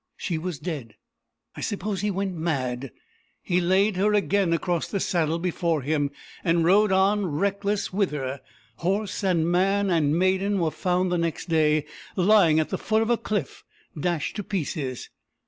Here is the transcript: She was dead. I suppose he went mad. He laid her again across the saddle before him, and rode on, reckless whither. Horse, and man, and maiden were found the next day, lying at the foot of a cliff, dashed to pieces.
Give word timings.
She 0.17 0.39
was 0.39 0.57
dead. 0.57 0.95
I 1.55 1.61
suppose 1.61 2.01
he 2.01 2.09
went 2.09 2.33
mad. 2.33 2.91
He 3.39 3.61
laid 3.61 3.97
her 3.97 4.15
again 4.15 4.51
across 4.51 4.87
the 4.87 4.99
saddle 4.99 5.37
before 5.37 5.83
him, 5.83 6.09
and 6.43 6.65
rode 6.65 6.91
on, 6.91 7.27
reckless 7.27 7.93
whither. 7.93 8.39
Horse, 8.77 9.23
and 9.23 9.51
man, 9.51 9.91
and 9.91 10.17
maiden 10.17 10.57
were 10.57 10.71
found 10.71 11.11
the 11.11 11.19
next 11.19 11.49
day, 11.49 11.85
lying 12.15 12.59
at 12.59 12.69
the 12.69 12.79
foot 12.79 13.03
of 13.03 13.11
a 13.11 13.15
cliff, 13.17 13.63
dashed 13.95 14.35
to 14.37 14.43
pieces. 14.43 15.11